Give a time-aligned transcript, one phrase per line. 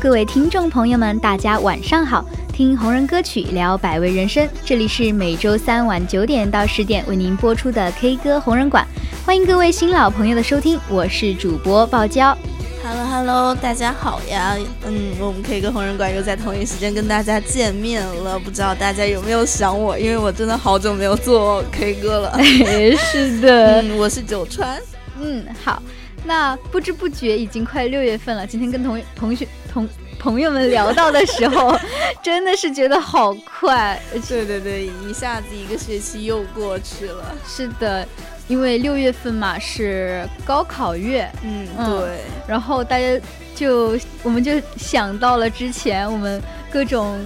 [0.00, 2.24] 各位听众朋友们，大家晚上好！
[2.54, 8.82] 听红人歌曲聊百味人生，这里是每周三晚九点到十点为您播出的 K 歌红人馆，
[9.26, 12.34] 欢迎各位新老朋友的收听，我是主播爆娇。
[12.82, 14.56] Hello，Hello，大家好呀！
[14.86, 19.98] 嗯，我们 K 歌红人馆又在同一时间跟大家见面了，不知道大家有没有想我？
[19.98, 22.38] 因为我真的好久没有做 K 歌了。
[23.12, 24.80] 是的，我是九川。
[25.20, 25.82] 嗯，好。
[26.22, 31.78] 那不知不觉已经快六月份了，今天跟同同学同朋友们聊到的时候，
[32.22, 34.00] 真的是觉得好快。
[34.28, 37.34] 对对对，一下子一个学期又过去了。
[37.46, 38.06] 是的，
[38.48, 43.18] 因为六月份嘛是高考月，嗯对，然后大家
[43.54, 47.18] 就我们就想到了之前我们各种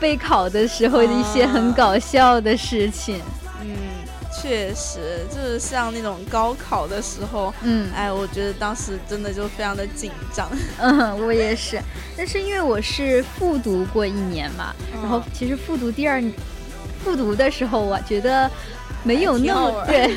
[0.00, 3.20] 备考的时候的一些很搞笑的事情。
[4.40, 10.48] 确实，就是像那种高考的时候，嗯，哎，我觉得当时真的就非常的紧张。
[10.78, 11.80] 嗯，我也是，
[12.16, 16.22] 但是因为我是复读过一年嘛，然后其实复读第二，
[17.04, 18.50] 复读的时候，我觉得
[19.02, 20.16] 没有那么 对，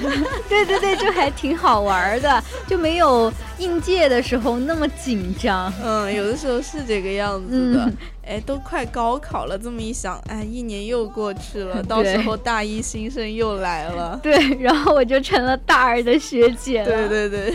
[0.49, 5.71] 对对对，就还挺好玩的，就没有应届的时候那么紧张。
[5.83, 7.91] 嗯，有的时候是这个样子的。
[8.25, 14.17] 哎，都快高考了，这么一想，哎，一年又过去了， 到时候大一新生又来了。
[14.23, 17.07] 对，然后我就成了大二的学姐了。
[17.09, 17.53] 对对对，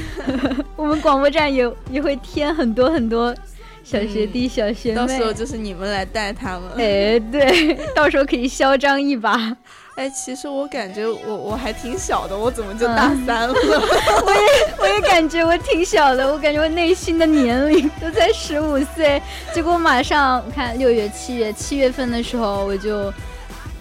[0.76, 3.34] 我们广播站也也会添很多很多
[3.82, 6.68] 小学弟、小学妹，到时候就是你们来带他们。
[6.76, 9.56] 哎，对，到时候可以嚣张一把。
[9.98, 13.52] 哎，其实我感觉我我还挺小的，我怎么就大三了？
[14.24, 19.20] 我也我也感觉我挺小的，我感觉我内心的年龄都在十五岁，
[19.52, 23.12] 结果马上看六月、七月，七月份的时候我就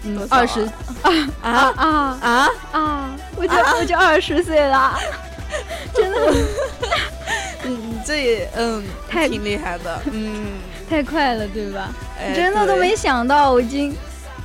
[0.02, 0.62] 嗯二十
[1.02, 4.98] 啊啊啊啊啊，我就我就二十岁了，
[5.94, 6.18] 真的，
[7.62, 10.46] 你你，这也嗯太挺厉害的，嗯，
[10.90, 11.90] 太快了，对吧？
[12.34, 13.96] 真的都没想到我已经。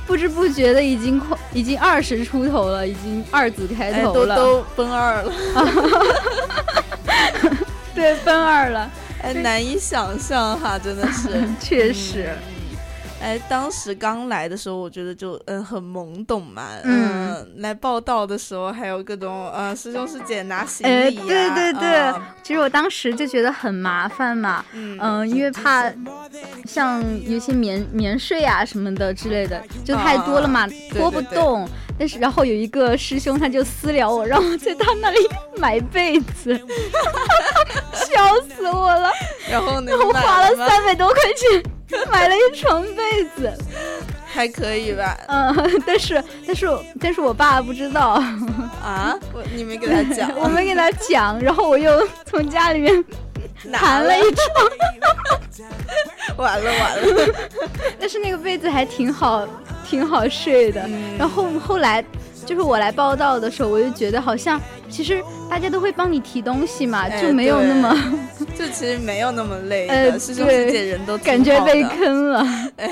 [0.06, 5.32] 不知不觉的已经快，已经二十出头了，已经二子开头了，都都奔二了，
[7.94, 8.90] 对，奔二了，
[9.22, 11.28] 哎，难以想象哈，真的是，
[11.60, 12.30] 确实。
[13.24, 25.90] 哎，当时刚来的时候，我觉得就嗯很懵懂嘛，嗯，来报道的时候还有各种呃师兄师姐拿行李啊，对对对，其实我当时就觉得很麻烦嘛，嗯，因为怕
[26.66, 31.66] 像有些免免税啊什么的之类的，就太多了嘛，拖不动。
[31.98, 35.18] 但是然后有一个师兄他就私聊我，让我在他那里
[35.56, 36.54] 买被子，
[37.92, 39.10] 笑死我了。
[39.50, 39.92] 然后呢？
[39.96, 41.62] 我花了三百多块钱。
[42.10, 43.52] 买了一床被子，
[44.26, 45.16] 还可以吧？
[45.28, 45.54] 嗯，
[45.86, 46.68] 但是但是
[47.00, 48.20] 但是我爸不知道
[48.82, 53.04] 啊，我你没给他讲， 我没给他讲，然后我又从家里面
[53.62, 54.70] 拿了一床，
[56.36, 57.34] 完了完了，
[57.98, 59.46] 但是那个被子还挺好，
[59.88, 60.88] 挺好睡的。
[61.18, 62.04] 然后后来。
[62.46, 64.60] 就是我来报道的时候，我就觉得好像
[64.90, 68.20] 其实大家都会帮你提东西嘛，就没有那么，
[68.54, 69.88] 就其实没有那么累。
[69.88, 72.46] 呃，师兄师姐人都感觉被坑了。
[72.76, 72.90] 哎，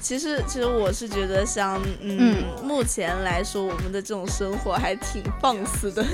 [0.00, 6.04] 其实，其实我是觉得，像嗯，目前来说，我们的这种生活还挺放肆的。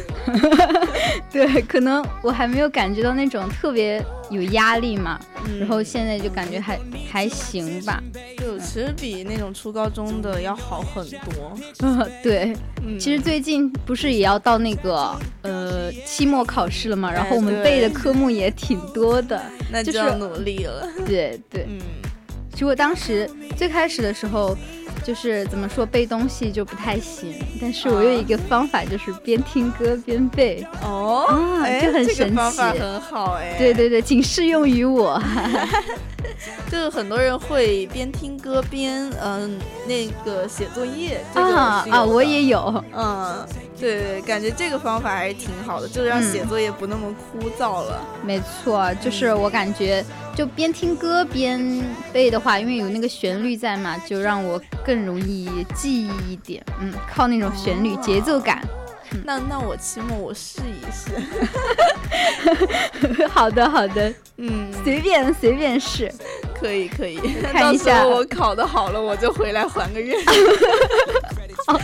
[1.33, 5.19] 对，可能我还没有感觉到那种特别有压力嘛，
[5.59, 6.79] 然后现在就感觉还
[7.11, 8.03] 还行吧。
[8.39, 11.59] 就其实比那种初高中的要好很多。
[11.83, 12.55] 嗯，对。
[12.99, 20.87] 其实最近不是也要到那个呃期末考试了嘛，然后我们背的科目也挺多的，那就要努力了。
[21.05, 21.79] 对对，嗯。
[22.59, 24.57] 其实我当时最开始的时候，
[25.05, 30.67] 就是怎么说背东西就不太行，但是我有一个方法，就是边听歌边背。
[30.83, 31.25] 哦，
[31.81, 33.55] 就很神奇，很好哎。
[33.57, 35.23] 对对对，仅适用于我。
[36.69, 39.57] 就是很多人会边听歌边嗯
[39.87, 41.21] 那个写作业。
[41.35, 42.83] 啊啊，我也有。
[42.93, 43.47] 嗯，
[43.79, 48.05] 对对，感觉这个方法还是挺好的，就是让写作业不那么枯燥了。
[48.25, 50.05] 没错，就是我感觉。
[50.37, 56.65] 就边听歌边背的话，因为有那个旋律在嘛，就让我更容易记忆一点。
[56.81, 58.63] 嗯，靠那种旋律节奏感。
[59.25, 61.11] 那那我期末我试一试。
[63.27, 66.09] 好的好的，嗯，随便随便试，
[66.55, 67.19] 可以可以。
[67.53, 70.17] 看一下我考的好了，我就回来还个愿。
[71.67, 71.81] 好。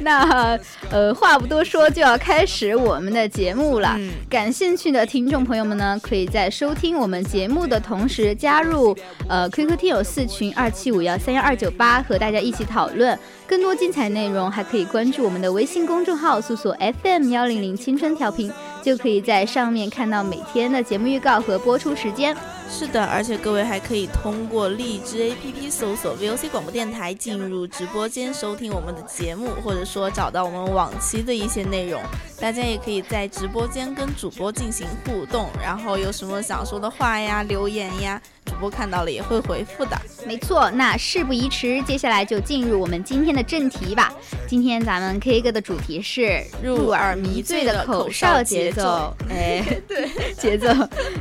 [0.00, 0.58] 那
[0.90, 3.98] 呃，话不多说，就要开始我们的节目了。
[4.28, 8.96] 感兴趣的听众朋友们呢，可以在收听我们节目的同时，加入
[9.28, 13.18] 呃 QQ 听友四群二七五幺三幺二九八，和大家一起讨论。
[13.46, 18.50] 更多精彩内容，还可以关注我们的微信公众号，搜索 FM 幺零零青春调频，
[18.84, 22.36] 就可以在上面看到每天的节目预告和播出时间。
[22.68, 32.02] 是的，而且各位还可以通过荔枝 APP 搜索 VOC 广播电台，进入直播间收听我们的节目，或者说找到我们往期的一些内容。
[32.40, 39.96] 大家也可以在直播间跟主播进行互动，然后有什么想说的话呀、留言呀，主播看到了也会回复的。
[40.26, 44.12] 没错，那事不宜迟，接下来就进入我们今天的正题吧。
[44.48, 50.68] 今天咱们 K 歌的主题是入耳迷醉的口哨节奏，哎， 对，节奏。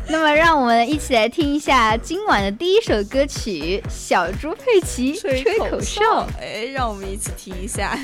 [0.07, 6.01] 那么让我们一起来听一下今晚的第一首歌曲《小猪佩奇吹口哨》。
[6.39, 7.97] 哎，让我们一起听一下。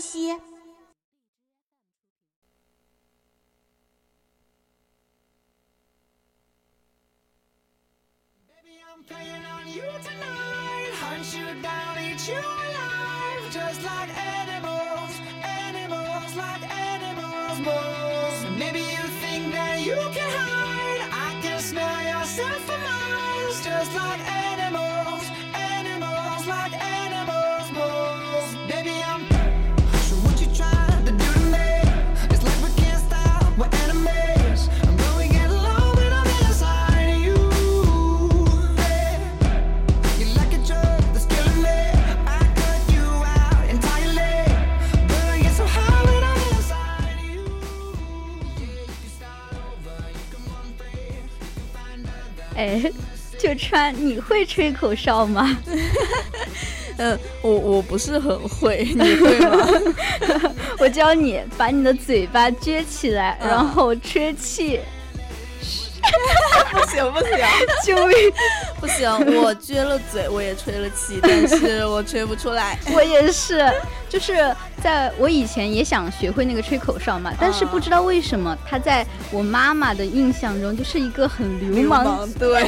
[0.00, 0.36] 西
[53.76, 55.54] 川，你会吹口哨吗？
[56.96, 59.68] 嗯， 我我不是很会， 你会吗？
[60.80, 64.80] 我教你，把你的嘴巴撅起来，嗯然后吹气。
[66.70, 67.36] 不行不行
[67.84, 68.16] 救命！
[68.80, 69.10] 不行，
[69.42, 72.78] 我撅了嘴，我也吹了气，但是我吹不出来。
[72.94, 73.66] 我也是，
[74.08, 82.62] 就是在我以前也想学会那个吹口哨嘛，但是不知道为什么，他在我妈妈的印象中就是一个很流流，氓对，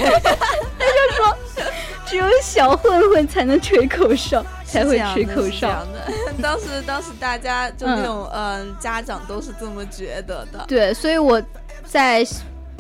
[2.09, 5.87] 只有小混混才能吹口哨，才会吹口哨。
[6.41, 10.65] 当时当时大家就那种嗯、家长都是这么觉得的。
[10.67, 11.43] 对，所以我
[11.85, 12.27] 在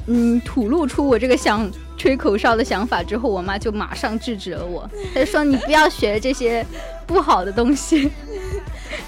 [0.07, 6.65] 嗯吐露出我这个想吹口哨的想法之后，我妈就马上制止了我，她就说你不要学这些
[7.07, 8.11] 不好的东西，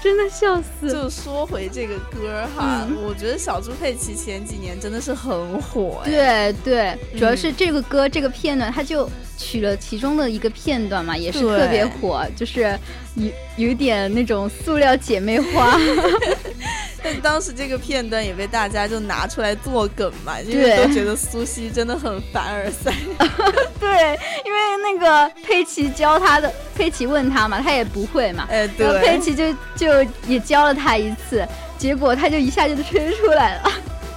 [0.01, 0.91] 真的笑死。
[0.91, 6.09] 就说回这个歌哈，嗯我觉得小猪佩奇前几年真的是很火哎。
[6.09, 12.77] 对对，主要嗯是这个歌、这个片段，它就取了其中的一个片段嘛，也是特别火，就是
[13.15, 15.77] 有有点那种塑料姐妹花。
[17.03, 22.93] 但当时这个片段也被大家就拿出来做梗嘛，因为都觉得苏西真的很凡尔赛。
[23.79, 31.43] 对，因为那个佩奇教他的，佩奇问他嘛，他也不会嘛，哎，然后佩，奇就就也教了他一次，
[31.75, 33.71] 结果他就一下就吹出来了。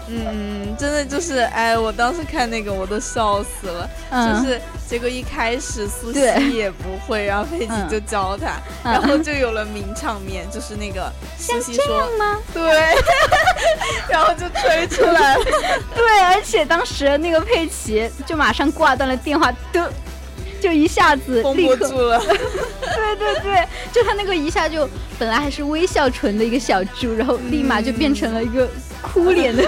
[0.08, 4.42] 嗯，真的就是，哎，我当时看那个我都笑死了，嗯。
[4.42, 6.20] 就是结果一开始苏西
[6.54, 8.92] 也不会，然后佩奇嗯就教他，嗯。
[8.92, 12.38] 然后就有了名场面，就是那个苏西这说样吗？
[12.52, 12.62] 对，
[14.08, 15.44] 然后就吹出来了。
[15.96, 19.90] 对，而且当时那个佩奇就马上挂断了电话，的，
[20.60, 28.68] 就一下子绷立刻不住了， 对对对，就他那个一下就本来还是微笑唇的一个小猪，然后立马就变成了一个
[29.02, 29.62] 哭脸的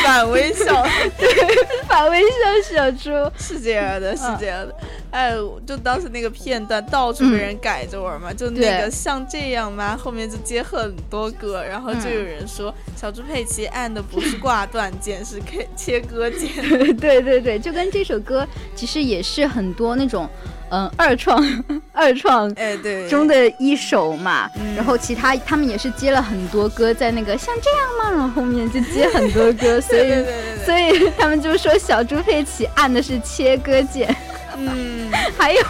[0.04, 0.84] 反微笑，
[1.18, 1.28] 对
[1.88, 3.10] 反微笑小猪。
[3.38, 4.74] 是这样的，是嗯这样的。
[5.10, 5.32] 哎，
[5.66, 9.96] 就当时那个片段到处被人改着玩嘛，就那个像这样吗？
[9.96, 16.50] 后面就接很多歌，然后就嗯有人说、小猪佩奇按的不是挂断键，是切切割键。
[16.96, 20.28] 对对对，就跟这首歌其实也是很多那种
[20.70, 21.42] 嗯二创
[21.92, 28.10] 二创哎，对，中的一首嘛，嗯然后其他他们也是接了很多歌在那个像这样吗？
[28.16, 34.14] 然后后面就接很多歌， 所以对对对对所以他们就说小猪佩奇按的是切割键，
[34.56, 34.99] 嗯，
[35.38, 35.64] 还有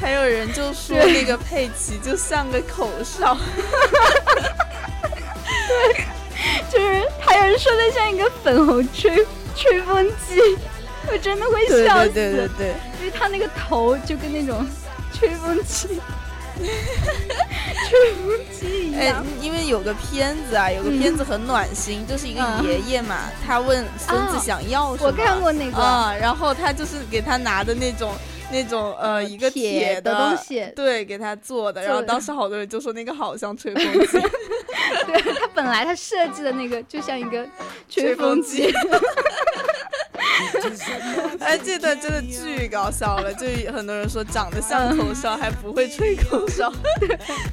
[0.00, 3.36] 还有人就说那个佩奇就像个口哨，
[5.68, 6.04] 对。
[6.70, 9.24] 就是还有人说的像一个粉红吹
[9.56, 10.40] 吹风机，
[11.10, 14.66] 我真的会对笑死，对对对对，因为他那个头就跟那种
[15.12, 16.00] 吹风机。
[17.88, 22.64] 吹风机一哎样，，因为有个片子啊，有个片子很暖心，就是一个嗯。
[22.66, 25.78] 爷爷嘛，他问孙子啊想要什么，我看过那个。
[25.78, 28.14] 啊，然后他就是给他拿的那种
[28.54, 34.20] 那种呃一个铁的的东西对，给他做的，然后当时好多人就说那个好像吹风机，
[35.06, 37.44] 对他本来他设计的那个就像一个
[37.88, 38.70] 吹吹风机，
[41.40, 46.72] 哎，这段真的巨搞笑了，就很多人说长得像口哨还不会吹口哨，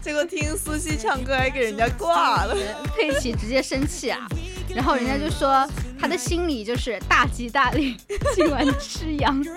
[0.04, 2.56] 结果听苏西唱歌还给人家挂了。
[2.96, 4.28] 佩奇直接生气啊，
[4.76, 5.68] 然后人家就说
[6.00, 7.98] 他的心里就是大吉大利，
[8.36, 9.44] 今晚吃羊。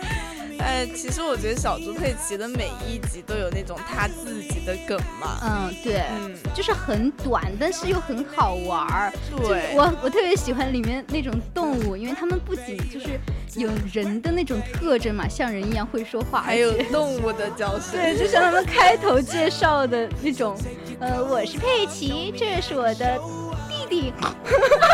[0.57, 5.37] 哎，其实我觉得小猪佩奇的每一集都有那种他自己的梗嘛。
[5.43, 9.13] 嗯，对，嗯，就是很短，但是又很好玩儿。
[9.37, 13.19] 对，我我特别喜欢里面那种动物，因为它们不仅就是
[13.57, 17.93] 有人的那种特征嘛，像人一样会说话，还有动物的叫 声。
[17.93, 20.57] 对，就像他们开头介绍的那种，
[21.01, 23.19] 呃，我是佩奇，这是我的
[23.69, 24.13] 弟弟。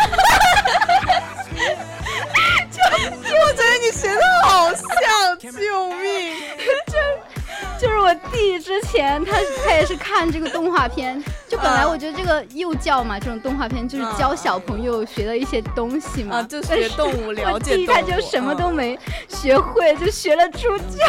[3.92, 6.36] 学的好像，救命！
[6.86, 9.32] 就就是我弟之前他
[9.64, 17.86] 他也是看这个动画片，就本来嗯我觉得这个幼教嘛，这种动画片就是教小朋友学的一些东西嘛，啊，就是学动物，了解动物。
[17.86, 21.04] 弟他就什么都嗯没学会，就学了猪叫。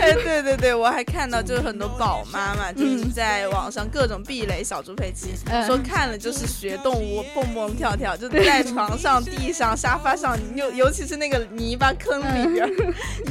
[0.00, 5.34] 哎， 对对对，我还看到就是很多宝妈嘛，就是在网上各种避雷小猪佩奇，
[5.66, 12.70] 说看了就是学动物蹦蹦跳跳，就在床上、地上、沙发上，尤尤其是那个泥巴坑里边，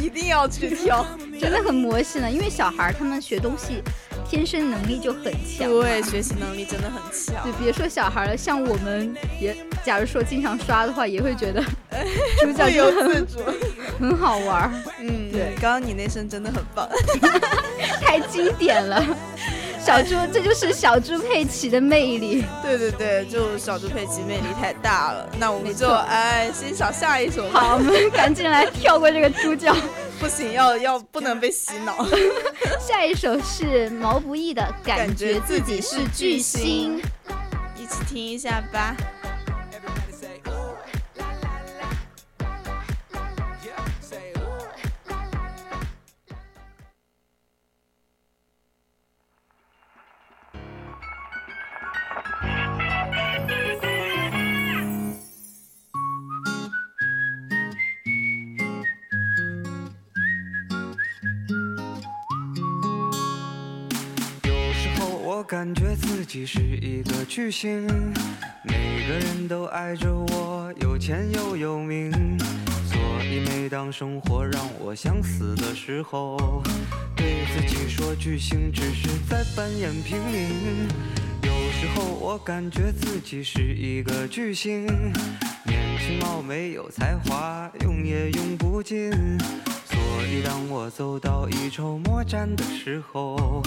[0.01, 1.05] 一定要去跳，
[1.39, 3.81] 真的很魔性的，因为小孩他们学东西。
[4.29, 7.43] 天生能力就很强，对，学习能力真的很强。
[7.43, 11.63] 对，别说小孩了，像我们也，假如说经常刷的话，也会觉得
[12.41, 13.39] 主角有自主，
[13.99, 14.71] 很 好玩。
[14.99, 16.89] 嗯，对，刚刚你那声真的很棒，
[18.01, 19.03] 太经典了。
[19.83, 22.45] 小猪，这就是小猪佩奇的魅力。
[22.61, 25.29] 对对对，就小猪佩奇魅力太大了。
[25.37, 27.49] 那我们就哎欣赏下一首。
[27.49, 29.75] 好，我们赶紧来跳过这个猪叫。
[30.19, 31.97] 不行，要要不能被洗脑。
[32.79, 37.01] 下一首是毛不易的《感觉自己是巨星》，
[37.75, 38.95] 一起听一下吧。
[65.43, 67.85] 感觉自己是一个巨星，
[68.63, 72.11] 每个人都爱着我，有钱又有名，
[72.85, 76.63] 所以每当生活让我想死的时候，
[77.15, 80.87] 对自己说巨星只是在扮演平民。
[81.41, 84.85] 有时候我感觉自己是一个巨星，
[85.65, 89.11] 年轻貌美有才华，用也用不尽，
[89.85, 93.61] 所以当我走到一筹莫展的时候。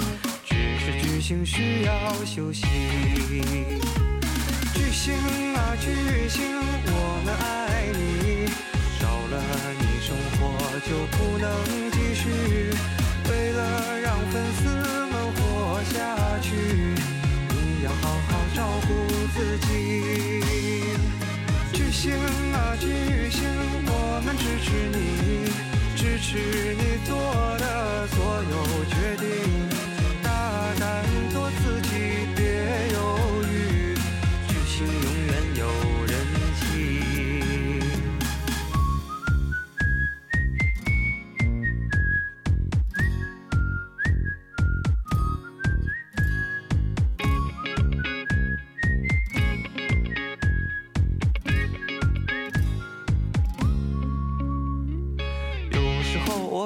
[0.86, 2.64] 是巨星需要休息。
[4.72, 5.12] 巨星
[5.56, 6.44] 啊巨星，
[6.86, 8.46] 我们爱你，
[9.00, 9.34] 少了
[9.80, 10.38] 你生活
[10.86, 11.50] 就不能
[11.90, 12.30] 继续。
[13.28, 14.68] 为了让粉丝
[15.10, 18.88] 们活下去，你要好好照顾
[19.34, 19.66] 自己。
[21.72, 22.14] 巨星
[22.52, 22.86] 啊巨
[23.28, 23.42] 星，
[23.88, 25.50] 我们支持你，
[25.96, 26.38] 支持
[26.78, 27.10] 你做
[27.58, 28.16] 的所
[28.52, 29.65] 有决定。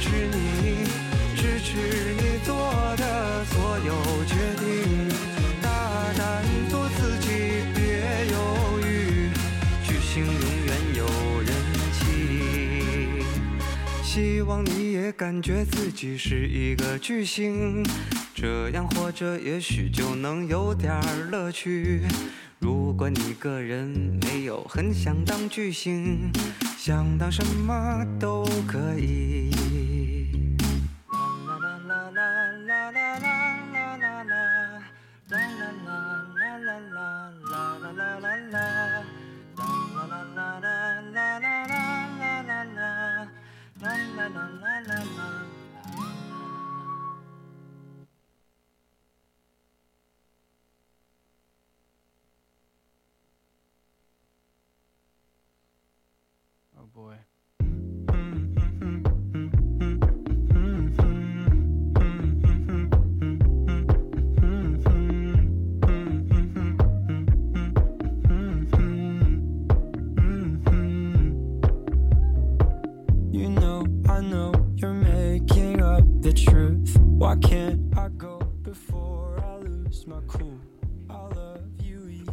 [0.00, 0.84] 持你，
[1.36, 1.76] 支持
[2.14, 2.56] 你做
[2.96, 3.92] 的所有
[4.24, 5.08] 决定，
[5.60, 7.28] 大胆做自己，
[7.74, 9.30] 别犹豫，
[9.84, 11.04] 巨星永远有
[11.42, 11.50] 人
[11.92, 13.24] 气。
[14.02, 17.84] 希望你也感觉自己是一个巨星，
[18.34, 20.92] 这样活着也许就能有点
[21.30, 22.02] 乐趣。
[22.60, 26.30] 如果你个人没有很想当巨星，
[26.88, 29.97] 想当什么都可以。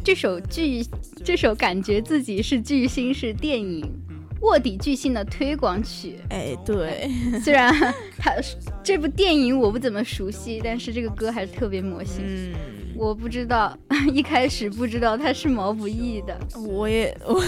[0.04, 0.84] 这首巨，
[1.24, 3.84] 这首感觉自己是巨星是电影。
[4.42, 6.18] 卧底巨星的推广曲。
[6.28, 7.10] 哎，对，
[7.42, 7.72] 虽然
[8.16, 8.32] 他
[8.84, 12.22] 这部电影我不怎么熟悉，但是这个歌还是特别魔性。
[12.24, 12.52] 嗯，
[12.98, 13.76] 我不知道，
[14.12, 16.36] 一开始不知道他是毛不易的。
[16.66, 17.40] 我也我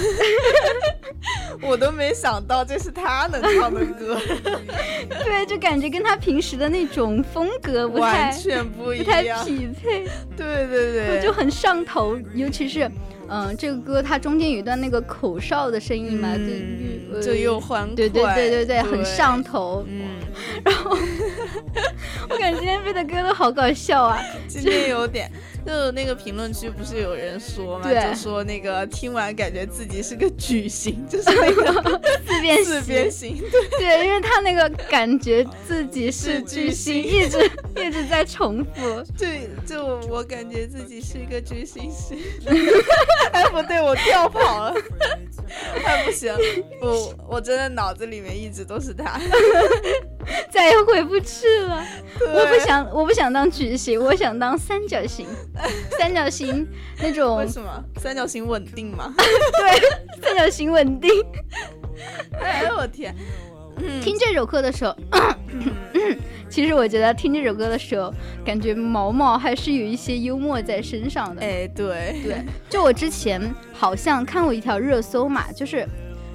[1.71, 4.19] 我都没想到这是他能唱的歌，
[5.25, 9.23] 对，就感觉跟他平时的那种风格不太完全不一不太。
[9.45, 10.05] 匹配，
[10.37, 12.91] 对对对，我就很上头，尤其是。
[13.29, 19.85] 嗯，这个歌它中间有一段那个口哨的声音嘛，嗯就就又欢快，对对对对对，很上头。
[19.89, 20.09] 嗯，
[20.65, 20.97] 然后
[22.29, 25.31] 我感觉今天背的歌都好搞笑啊，今天有点，
[25.67, 39.03] 就那个评论区不是有人说嘛，就说那个听完感觉自己是个矩形，就是那个四边四形边形，对，对，因为他那个感觉自己是是巨巨星，星一直一直在重复。
[39.19, 42.15] 对，就我感觉自己是一个巨星是，
[43.33, 44.75] 哎不对，我跳跑了，
[45.85, 46.33] 哎不行，
[46.81, 49.21] 我我真的脑子里面一直都是他，
[50.51, 51.85] 再也回不去了。
[52.21, 55.27] 我不想， 我不想当矩形，我想当三角形。
[55.99, 56.67] 三角形
[57.01, 59.15] 那种 为，什么三角形稳定吗？
[59.17, 61.11] 对，三角形稳定。
[62.41, 63.15] 哎我天，
[63.79, 64.95] 嗯听这首歌的时候，
[66.49, 68.13] 其实我觉得听这首歌的时候，
[68.45, 71.43] 感觉毛毛还是有一些幽默在身上的。
[71.43, 73.41] 哎对对，就我之前
[73.73, 75.87] 好像看过一条热搜嘛，就是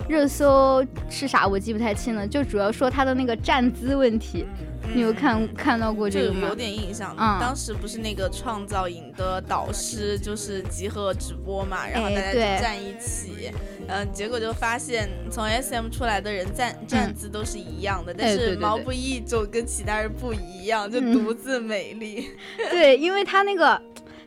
[0.07, 4.45] 热搜是啥我记不太清了，就主要说他的那个站姿问题。
[4.93, 6.53] 你有看看到过这个吗有？
[6.55, 7.15] 点印象。
[7.17, 13.49] 嗯当时不是那个创造营的导师就是集合直播嘛，然后大家就站一起，
[13.87, 22.31] 嗯、结果就发现从 SM 出来的人站站姿都是一样的，但是毛不易就跟其他人不一样，就嗯独自美丽。
[22.69, 23.81] 对，因为他那个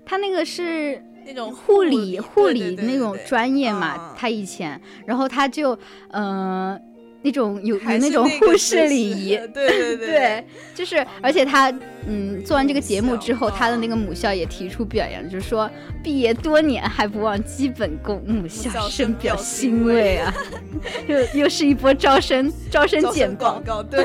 [0.07, 5.75] 他那个是那种护理理护理那种专业嘛嗯，他以前，然后他就
[6.11, 6.81] 嗯、呃
[7.23, 11.73] 那种有有那种护士礼仪，对 对对对，就是，而且他，
[12.07, 15.69] 嗯，做完这个节目之后，他的那个母校也提出表扬，就是说
[16.05, 20.33] 毕业多年还不忘基本功，母校校深表欣欣慰慰啊！
[21.09, 24.05] 又又是一波招生招生简报广，告，对，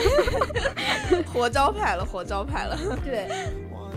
[1.31, 2.75] 活招牌了，活招牌了。
[3.05, 3.27] 对，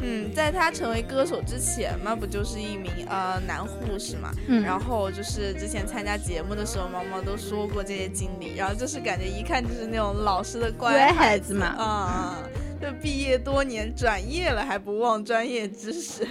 [0.07, 4.31] 嗯，在他成为歌手之前嘛，不就是一名呃男护士嘛？
[4.49, 12.39] 嗯，然后就是之前参加节目的时候，毛毛都说过这些经历，然后就是感觉一看就是那种老实的乖乖孩子嘛啊、
[12.81, 16.27] 就毕业多年转业了还不忘专业知识。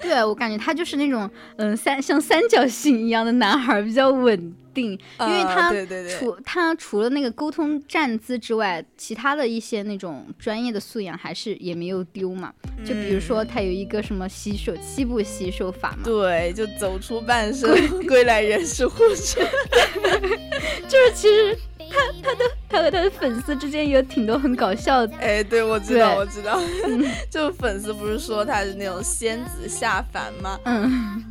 [0.00, 5.72] 对我感觉他就是那种嗯三像三角形一样的男孩，比较稳定，因为啊他
[6.18, 12.52] 除他除了那个沟通站姿之外，其他的一些那种专业的素养还是也没有丢嘛。
[12.84, 17.68] 就比如说他有一个什么洗手七步洗手法嘛，对，就走出半生，
[18.06, 19.38] 归来仍是护士。
[20.88, 21.58] 就是其实
[21.90, 26.60] 他他的他和他的粉丝之间有挺多很搞笑的，哎，对，我知道，我知道，
[27.28, 30.58] 就粉丝不是说他是那种仙子下凡吗？
[30.64, 31.24] 嗯，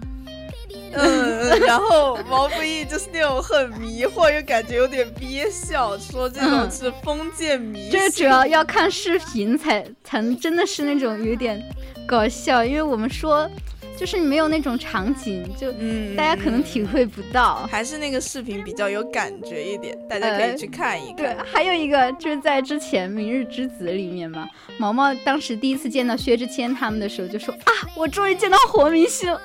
[0.94, 7.92] 嗯，然后毛不易就是那种很迷惑，又感觉有点憋笑，说这种嗯是封建迷信。
[7.92, 11.62] 这个主要要看视频才才能真的是那种有点
[12.08, 13.50] 搞笑，因为我们说
[13.98, 17.68] 就是没有那种场景，就嗯，大家可能体会不到。
[17.72, 24.48] 还是那个视频比较有感觉一点，大家可以去看一看对看。，还有一个就是在之前《明日之子》里面嘛，
[24.78, 29.42] 毛毛当时第一次见到薛之谦他们的时候就说啊，我终于见到活明星了。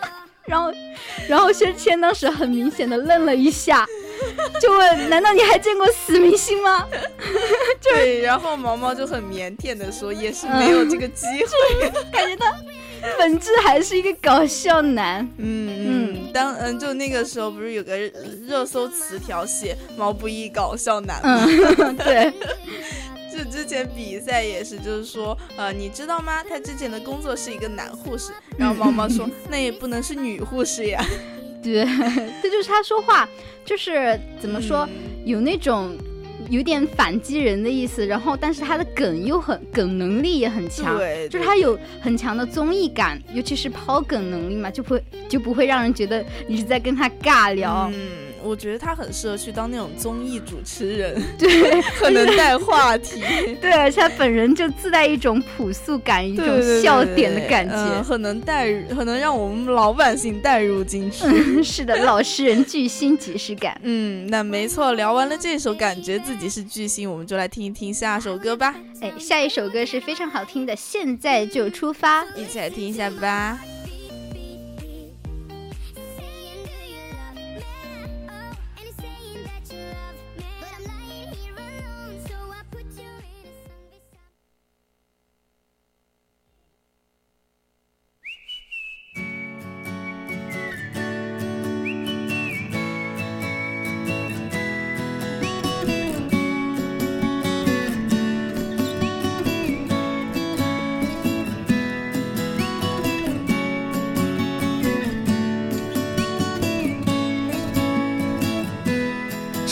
[0.46, 0.72] 然后，
[1.28, 3.86] 然后薛之谦当时很明显的愣了一下，
[4.60, 6.86] 就问：难道你还见过死明星吗？
[7.82, 11.90] 对，然后毛毛就很腼腆的说，也是没有这个机会。
[12.12, 12.52] 感觉他
[13.18, 15.28] 本质还是一个搞笑男。
[15.38, 17.96] 嗯嗯，当嗯就那个时候不是有个
[18.46, 21.44] 热搜词条写毛不易搞笑男吗？
[21.78, 22.32] 嗯，对，
[23.32, 26.42] 就之前比赛也是，就是说，呃，你知道吗？
[26.48, 31.02] 他之前的工作是一个男护士，然后毛毛说，那也不能是女护士呀。
[31.62, 31.84] 对，
[32.42, 33.28] 这就是他说话，
[33.64, 34.90] 就是怎么说，嗯
[35.24, 35.96] 有那种
[36.50, 47.88] 有点反击人的意思，然后但是他的梗又很梗能力也很强，对，就是他有很强的综艺感，尤其是抛梗能力嘛，就不会就不会让人觉得你是在跟他尬聊。
[47.94, 53.20] 嗯，我觉得他很适合去当那种综艺主持人， 对 很能带话题，
[53.60, 56.46] 对，而且他本人就自带一种朴素感，一种
[56.82, 58.02] 笑点的感嗯觉。
[58.02, 61.62] 很能带，很能让我们老百姓带入进去。
[61.62, 63.78] 是的，老实人巨星即视感。
[63.82, 64.92] 嗯，那没错。
[64.94, 72.24] 聊完了这首，感觉自己是巨星，我们就来听一听下首歌吧，哎，下一首歌是非常好听的，现在就出发。
[72.36, 73.58] 一起来听一下吧。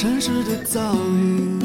[0.00, 1.59] 城市的噪音。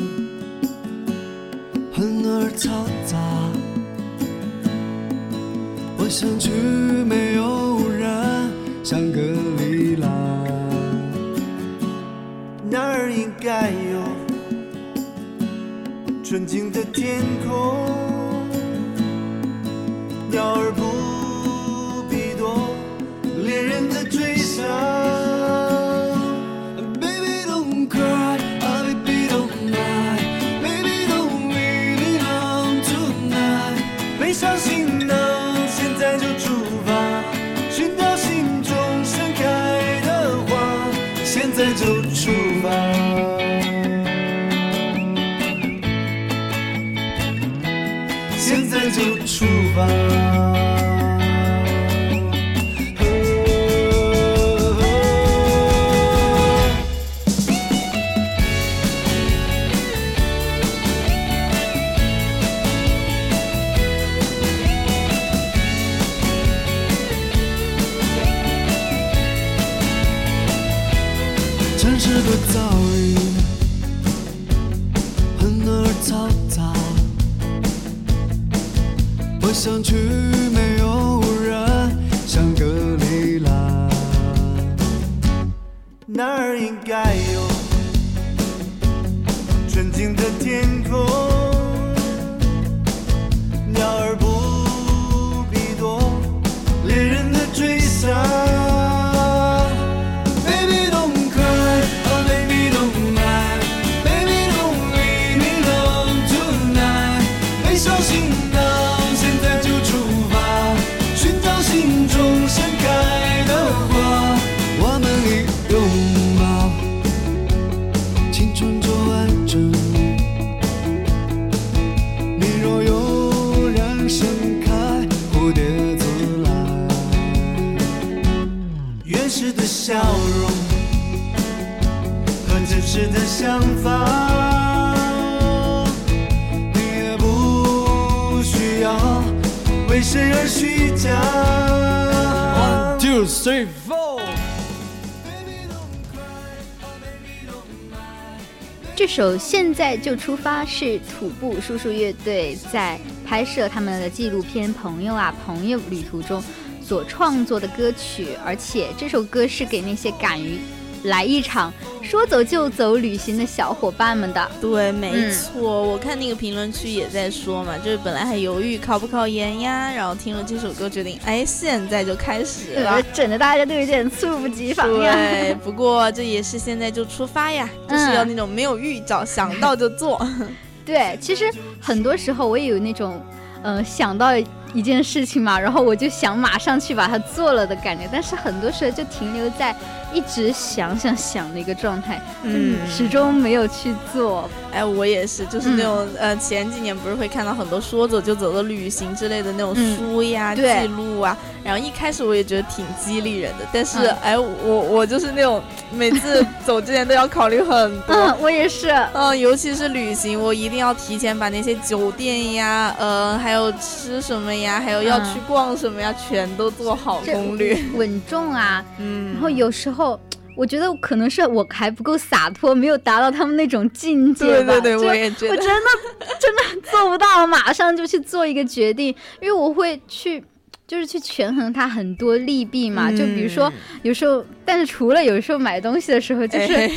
[149.16, 156.44] 首《现在就出发》是土布叔叔乐队在拍摄他们的纪录片《朋友啊朋友》旅途中
[156.82, 160.58] 所创作的歌曲，而且这首歌是给那些敢于
[161.04, 161.74] 来一场
[162.06, 164.52] 说走就走旅行的小伙伴们的。
[164.62, 175.14] 对，没错，我看那个评论区也在说嘛，就是本来还犹豫考不考研呀，然后听了这首歌决定，哎，现在就开始了呃，，整的大家都有点猝不及防呀。
[175.14, 180.24] 对，不过这也是现在就出发呀，就是要那种没有预兆，想到就做。
[180.86, 183.20] 对，其实很多时候我也有那种，
[183.64, 184.28] 呃，想到
[184.76, 189.74] 一件事情嘛，然后我就想马上去把它做了的感觉，但是很多时候就停留在
[190.14, 194.50] 一直想想想的一个状态，嗯嗯，始终没有去做。
[194.74, 208.12] 哎，我也是，就是那种、呃，前几年不是会看到很多说走就走的旅行之类的那种嗯书呀、对记录啊，然后一开始我也觉得挺激励人的，但是、嗯哎，我我就是那种每次走之前都要考虑很多。
[208.14, 208.90] 嗯，我也是。
[209.14, 217.78] 嗯，尤其是旅行，我一定要提前把那些酒店呀，呃，还有吃什么呀，还有要嗯去逛什么呀，全都做好攻略。
[217.96, 220.20] 稳重啊，嗯，然后有时候。
[220.58, 224.72] 我觉得可能是我还不够洒脱，没有达到他们那种境界吧。
[224.80, 225.52] 对对对，我也觉得。
[225.52, 230.42] 我真的真的做不到，马上就去做一个决定，因为我会去。
[230.88, 233.72] 就是去权衡它很多利弊嘛，就比如说
[234.04, 236.88] 有时候，但是除了有时候买东西的时候，就是、 哎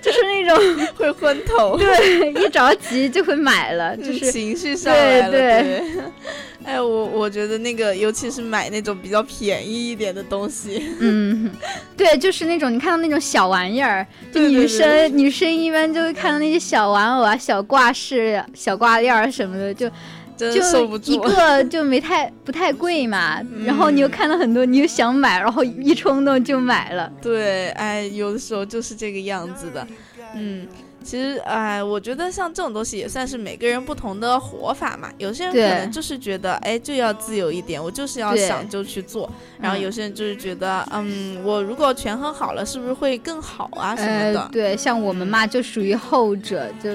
[0.00, 5.30] 就是那种会昏头， 对一着急就会买了，就是情绪上来了。
[5.30, 5.62] 对对。
[5.78, 6.02] 对，
[6.64, 11.50] 哎，我我觉得那个，尤其是买那种比较便宜一点的东西，嗯，
[11.96, 19.90] 对，就是那种你看到那种小玩意儿，就女生女生一般就会看到那些小玩偶啊、小挂饰、小挂链儿什么的，就
[20.38, 21.12] 真就的受不住。
[21.12, 27.12] 一个 就没太不太贵嘛，然后你又看到很多，你又想买，然后一冲动就买了。
[27.20, 29.86] 对，哎，有的时候就是这个样子的，
[30.34, 30.66] 嗯。
[31.00, 35.08] 其实，哎，我觉得像这种东西也算是每个人不同的活法嘛。
[35.16, 39.30] 有些人可能就是觉得，哎，就要自由一点，我就是要想就去做。
[39.58, 44.40] 然后嗯有些人就是觉得，嗯，我如果权衡好了，是不是会更好啊什么的？
[44.40, 46.90] 呃，对，像我们嘛，就属于后者，就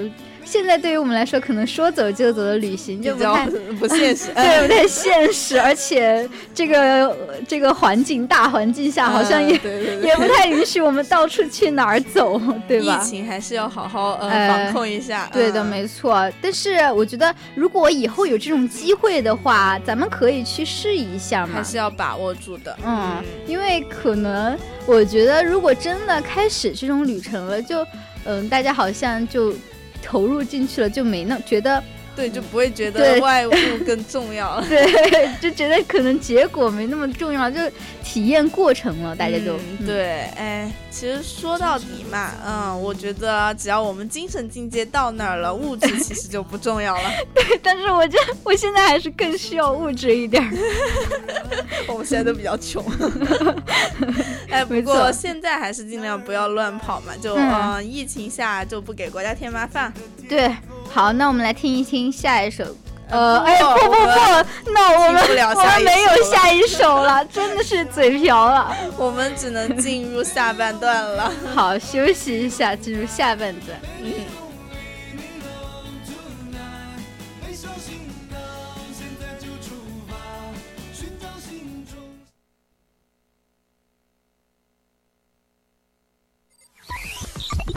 [0.45, 3.45] 现在对于我们来说，可能说走就走的旅行就不太
[3.79, 9.53] 不现实， 对，不太现实，而且这个这个环境大环境下，好像也
[10.01, 12.99] 也不太允许我们到处去哪儿走，对吧？
[13.01, 15.29] 疫情还是要好好呃防控一下。
[15.33, 16.29] 对的，没错。
[16.41, 22.77] 但是我觉得，如果以后有这种机会的话，咱们可以去试一下嘛，还是要把握住的。
[22.85, 27.85] 嗯，因为可能我觉得，如果真的开始这种旅程了，就
[28.25, 29.53] 嗯，大家好像就。
[30.03, 31.81] 投入进去了就没那觉得，
[32.15, 33.51] 对，就不会觉得外物
[33.85, 34.65] 更重要了。
[34.69, 37.59] 对，就觉得可能结果没那么重要，就
[38.03, 40.21] 体验过程了，大家就对。
[40.35, 47.09] 哎，其实说到底嘛，嗯，我觉得只要我们精神境界到那儿了，物质其实就不重要了。
[47.33, 50.43] 对，但是我觉得我现在还是更需要物质一点。
[51.87, 52.83] 我们现在都比较穷。
[54.49, 59.91] 哎，不过现在还是尽量不要乱跑嘛，就嗯，疫情下就不给国家添麻烦。
[60.29, 60.55] 对，
[60.93, 62.63] 好，那我们来听一听下一首。
[63.09, 65.21] 呃，哎，不不不，那我们
[65.55, 68.75] 我们没有下一首了，真的是嘴瓢了。
[68.95, 71.31] 我们只能进入下半段了。
[71.55, 73.77] 好，休息一下，进入下半段。
[74.03, 74.42] 嗯。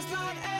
[0.00, 0.59] just like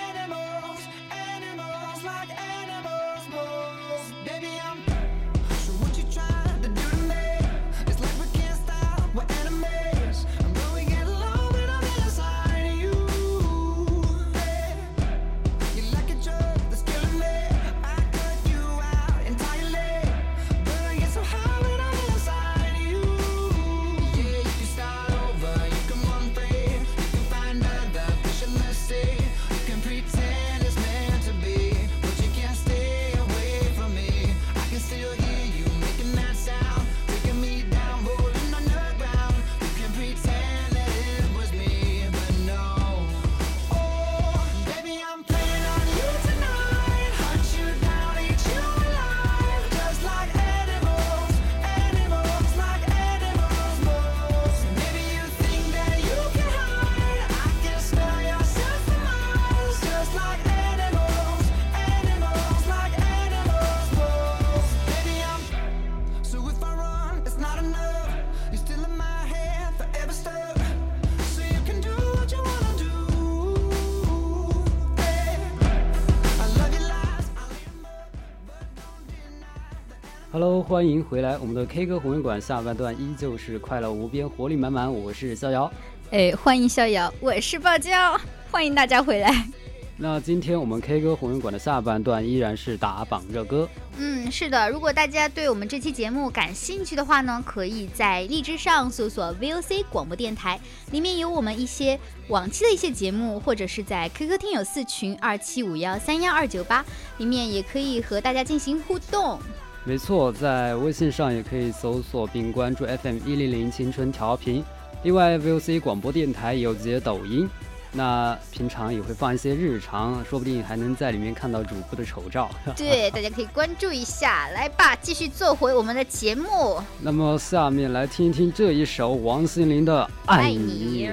[80.70, 81.36] 欢迎回来！
[81.38, 84.90] 我们的 K 歌红人馆下半段依旧是快乐无边、活力满满。
[84.90, 85.68] 我是逍遥，
[86.12, 88.16] 哎，欢迎逍遥，我是爆娇，
[88.52, 89.48] 欢迎大家回来。
[89.96, 93.68] 那今天我们 K 歌红人馆的下半段依然是打榜热歌。
[93.98, 100.60] 嗯，是的，如果大家对我们这期节目感兴趣的话呢，可以在荔枝上搜索 VOC 广播电台，
[100.92, 106.84] 里面有我们一些往期的一些节目，或者是在 QQ 听友四群二七五幺三幺二九八
[107.18, 109.36] 里面也可以和大家进行互动。
[109.84, 114.62] 没错，在微信上也可以搜索并关注 FM 一零零青春调频。
[115.02, 117.48] 另外，VOC 广播电台也有自己的抖音，
[117.92, 122.50] 那平常也会放一些日常，说不定还能在里面看到主播的丑照。
[122.76, 124.48] 对，大家可以关注一下。
[124.48, 126.78] 来吧，继续做回我们的节目。
[127.00, 131.08] 那么，下面来听一听这一首王心凌的《爱你》。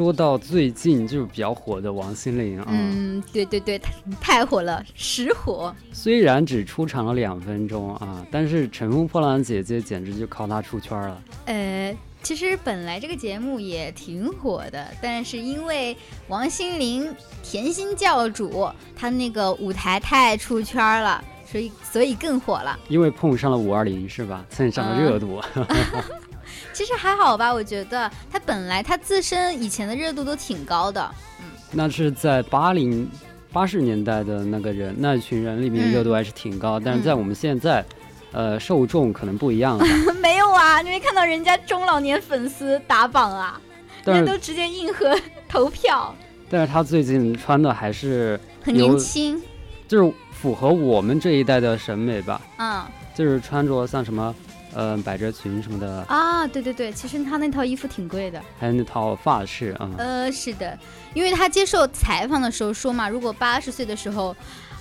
[0.00, 5.76] 说到最近就是比较火的王心凌啊，嗯，对对对，太太火了，实火。
[5.92, 11.22] 虽然只出场了两分钟啊，但是《乘风破浪的姐姐》简直就靠她出圈了。
[11.44, 15.94] 呃，其实本来这个节目也挺火的，但是因为
[16.28, 22.80] 王心凌甜心教主，她那个舞台太出圈了，所以所以更火了。
[22.88, 24.46] 因为碰上了五二零是吧？
[24.48, 25.42] 蹭上了热度。
[26.72, 31.10] 其实还好吧，我觉得他本来他自身以前的热度都挺高的。
[31.40, 33.08] 嗯，那是在八零
[33.52, 37.84] 八十年代的那个人那群人里面热度还是挺高，但是在我们现在，
[38.32, 39.84] 呃，受众可能不一样了。
[40.20, 43.60] 没有啊，你没看到人家中老年粉丝打榜啊？
[44.04, 45.14] 人家都直接硬核
[45.48, 46.14] 投票，
[46.48, 49.40] 但是他最近穿的还是很年轻。
[49.86, 52.80] 就是符合我们这一代的审美吧，嗯
[53.12, 54.32] 就是穿着像什么，
[54.74, 58.40] 呃，百褶裙什么的，啊，对对对，其实他那套衣服挺贵的。
[58.58, 59.90] 还有那套发饰啊。
[59.98, 60.78] 呃，是的，
[61.14, 64.34] 因为他接受采访的时候说嘛，如果八十岁的时候，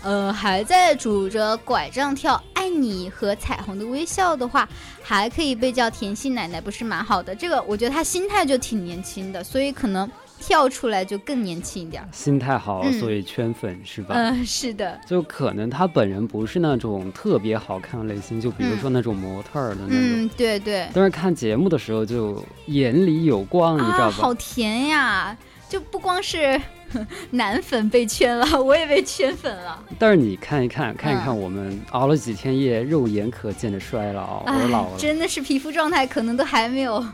[0.03, 4.67] 呃，还在拄着拐杖跳《爱你》和《彩虹的微笑》的话，
[5.01, 7.33] 还可以被叫甜心奶奶，不是蛮好的？
[7.35, 10.09] 这个我觉得他心态就挺年轻的，所以可能
[10.39, 12.09] 跳出来就更年轻一点儿。
[12.11, 14.15] 心态好，嗯所以圈粉是吧？
[14.15, 19.97] 嗯、是的，就可能他本人不是那种特别好看的类型，就比如说那种模特儿的那种。
[19.99, 20.87] 嗯，对对。
[20.93, 24.11] 但是看节目的时候就眼里有光，你知道啊，吧？
[24.11, 25.37] 好甜呀！
[25.69, 26.59] 就不光是
[27.29, 29.83] 男粉被圈了，我也被圈粉了。
[29.99, 34.97] 但是你看一看，看一看嗯我们熬了几天夜，肉眼可见的衰老，哎我老了。
[34.97, 37.05] 真的是皮肤状态可能都还没有，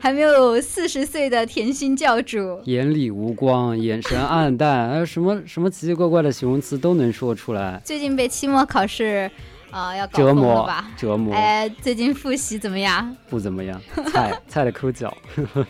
[0.00, 2.60] 还没有四十岁的甜心教主。
[2.64, 9.30] 眼里无光，眼神暗淡，还有，什么什么奇奇怪怪的形容词都能说出来，最近被期末考试，
[9.70, 10.90] 啊、要折磨吧？
[10.96, 13.16] 折磨，哎，最近复习怎么样？
[13.28, 13.80] 不怎么样，
[14.12, 15.16] 菜菜的抠脚。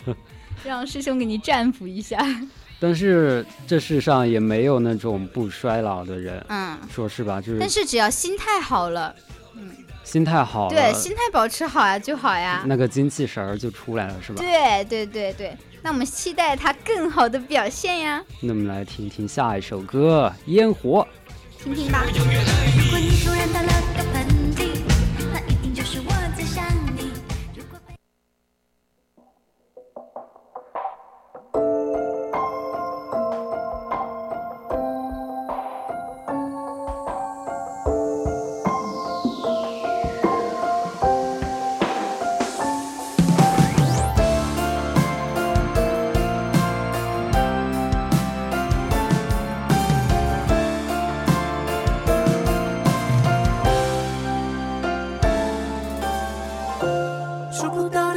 [0.63, 2.17] 让师兄给你占卜一下。
[2.81, 7.41] 但是这世上也没有那种不衰老的人，嗯，说是吧？
[7.41, 9.13] 就是但是只要心态好了，
[10.11, 12.63] 心态好，对，心态保持好呀就好呀。
[12.65, 14.41] 那个精气神儿就出来了，是吧？
[14.41, 21.07] 对对对对，那我们期待他更好的表现呀，那我们来听听下一首歌《烟火》。
[21.63, 22.03] 听听吧。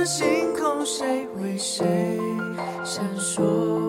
[0.05, 1.85] 星空，谁为谁
[2.85, 3.82] 闪烁？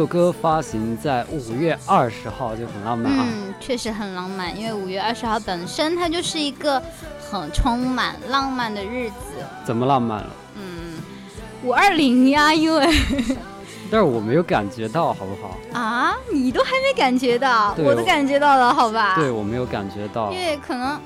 [0.00, 3.26] 首歌发行在五月二十号，就很浪漫啊。
[3.28, 6.82] 嗯，确实很浪漫，因为五月二十号本身它就是一个
[7.30, 9.44] 很充满浪漫的日子。
[9.62, 10.30] 怎么浪漫了？
[10.56, 10.96] 嗯，
[11.62, 12.86] 五二零呀，因为
[13.92, 15.78] 但是我没有感觉到，好不好？
[15.78, 19.16] 啊，你都还没感觉到，我我都感觉到了，好吧？
[19.16, 20.38] 对，我没有感觉到因。
[20.38, 20.98] 为可能，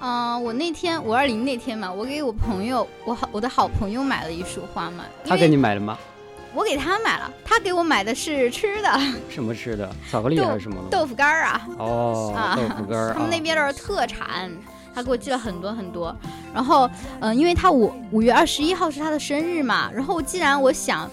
[0.00, 5.96] 嗯、我那天五二零那天嘛，我给我朋友，我好我的好朋友买了一束花嘛，他给你买了吗？
[6.54, 9.00] 我给他买了，他给我买的是吃的
[9.30, 9.90] 什么吃的？
[10.10, 10.76] 巧克力还是什么？
[10.90, 13.14] 豆腐干儿啊，哦，啊豆腐干儿啊。
[13.14, 14.50] 他们那边的特产，
[14.94, 16.14] 他给我寄了很多很多。
[16.54, 16.88] 然后，
[17.20, 21.10] 嗯、因为他五五月二十一号是他的生日嘛，然后既然我想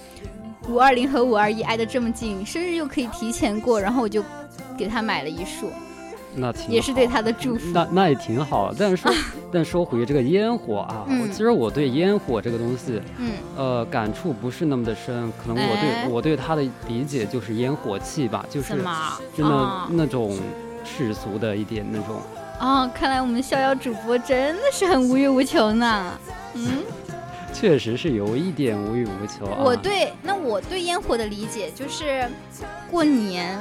[0.67, 4.21] 五二零和五二一挨得这么近，生日又可以提前过，然后我就
[4.77, 5.71] 给他买了一束，
[6.35, 7.71] 那挺也是对他的祝福。
[7.73, 9.11] 那那也挺好，但是说，
[9.51, 20.37] 但说回这个烟火啊，嗯我其实我对烟火这个东西，嗯，呃，感触不是那么的深，可能我对、哎我对他的理解就是烟火气吧，就是真的啊那种
[20.83, 22.21] 世俗的一点那种
[22.59, 26.13] 哦，看来我们逍遥主播真的是很无欲无求呢。
[26.53, 26.83] 嗯，
[27.53, 29.61] 确实是有一点无欲无求啊。
[29.63, 32.27] 我对那我对烟火的理解就是
[32.91, 33.57] 过年，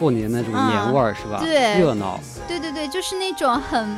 [0.00, 1.38] 过年那种年味儿、是吧？
[1.44, 2.18] 对热闹。
[2.48, 3.96] 对对对，就是那种很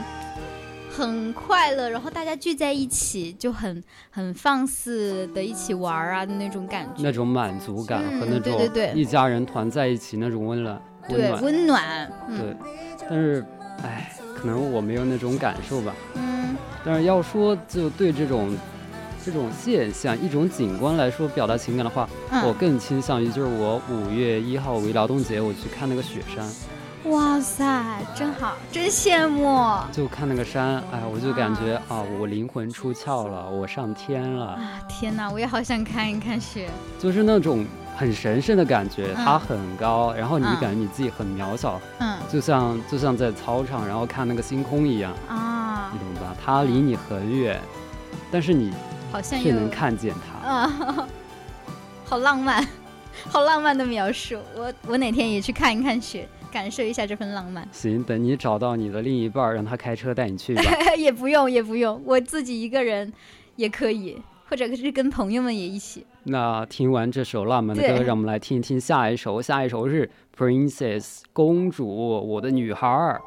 [0.90, 3.80] 很快乐，然后大家聚在一起就很
[4.10, 7.02] 很放肆的一起玩儿啊的那种感觉。
[7.04, 11.42] 那种满足感嗯和那种一家人团在一起那种温暖，温对，暖。
[11.42, 12.12] 温暖。
[12.28, 12.56] 嗯对，
[13.08, 13.44] 但是，
[13.84, 15.94] 哎，可能我没有那种感受吧。
[16.14, 18.56] 嗯但是要说就对这种
[19.24, 22.42] 这种现象、一种景观来说表达情感的话，嗯。
[22.46, 26.44] 我更倾向于就是我五月一号五一劳动节我去看那个雪山，
[27.12, 27.64] 哇塞，
[28.14, 29.76] 真好，真羡慕。
[29.92, 34.80] 就看那个山，哎，我就感觉啊，我灵魂出窍了，我上天了，啊！
[34.88, 36.68] 天哪，我也好想看一看雪。
[37.00, 37.64] 就是那种
[37.96, 39.24] 很神圣的感觉，嗯。
[39.24, 42.16] 它很高，然后你嗯感觉你自己很渺小，嗯。
[42.30, 45.90] 就像就像在操场然后看那个星空一样，啊。
[45.92, 46.36] 你，懂吧？
[46.44, 47.60] 它离你很远，
[48.30, 48.72] 但是你
[49.12, 50.48] 好像有却能看见他。
[50.48, 51.08] 啊，
[52.04, 52.66] 好浪漫，
[53.28, 54.38] 好浪漫的描述。
[54.56, 57.68] 我我哪天也去看一看雪，感受一下这份浪漫。
[57.70, 60.62] 行，等你找到你的另一半，让他开车带你去吧。
[60.96, 63.12] 也不用，也不用，我自己一个人
[63.56, 64.16] 也可以，
[64.48, 66.06] 或者是跟朋友们也一起。
[66.24, 69.42] 那听完这首浪漫的歌，让我们来听一听下一首。
[69.42, 73.20] 下一首是 Princess 公主，我的女孩儿。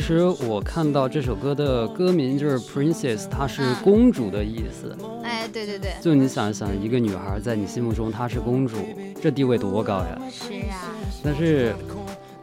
[0.00, 4.96] 其实我看到这首歌的歌名就是 Princess，它是嗯公主的意思。
[5.22, 8.78] 哎，对对对，就你想一想，一个女孩在你心目中她是公主，
[9.20, 10.18] 这地位多高呀！
[10.32, 10.80] 是呀、
[11.22, 11.74] 但是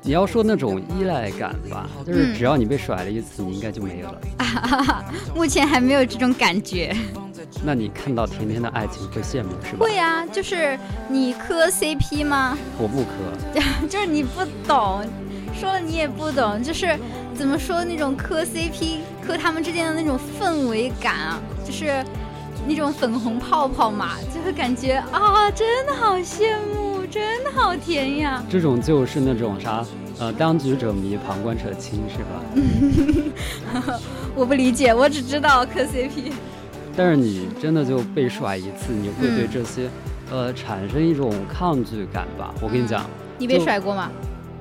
[0.03, 4.21] 你要说那种依赖感吧，就是嗯只要你被甩了一次，你应该就没有了。
[5.35, 6.95] 目前还没有这种感觉。
[7.65, 9.79] 那你看到甜甜的爱情会羡慕是吧？
[9.79, 10.77] 会啊，就是
[11.09, 12.55] 你磕 CP 吗？
[12.77, 13.57] 我不磕，
[13.89, 15.03] 就是你不懂，
[15.59, 16.95] 说了你也不懂，就是
[17.37, 22.03] 怎么说那种磕 CP 磕他们之间的那种氛围感啊，就是
[22.67, 28.43] 那种粉红泡泡嘛，就会感觉啊，真的好羡慕，真的好甜呀。
[28.49, 29.85] 这种就是那种啥，
[30.19, 33.99] 呃，当局者迷，旁观者清是吧？
[34.35, 36.31] 我不理解，我只知道磕 CP。
[36.95, 39.87] 但是你真的就被甩一次，你会对嗯这些，
[40.31, 42.51] 呃，产生一种抗拒感吧？
[42.61, 43.05] 我跟你讲，
[43.37, 44.09] 你被甩过吗？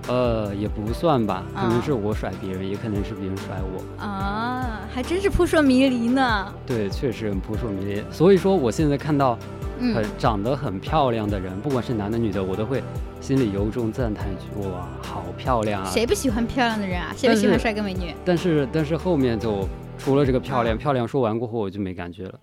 [0.08, 4.04] 呃，也不算吧，可能啊是我甩别人，也可能是别人甩我。
[4.04, 6.52] 啊，还真是扑朔迷离呢。
[6.64, 8.02] 对，确实很扑朔迷离。
[8.10, 9.36] 所以说，我现在看到
[9.80, 12.82] 很、嗯，长得很漂亮的人，不管是男的女的，我都会
[13.20, 15.90] 心里由衷赞叹一句：哇，好漂亮啊！
[15.90, 17.12] 谁不喜欢漂亮的人啊？
[17.16, 18.14] 谁不喜欢帅哥美女？
[18.24, 22.38] 但是但是后面就除了这个漂亮，漂亮说完过后，我就没感觉了，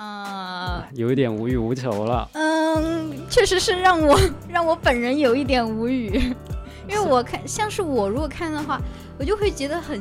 [0.00, 2.26] 啊、有一点无欲无求了。
[2.32, 6.34] 嗯，确实是让我让我本人有一点无语，
[6.88, 8.80] 因为我看像是我如果看的话，
[9.18, 10.00] 我就会觉得很，